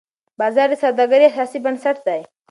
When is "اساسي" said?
1.29-1.59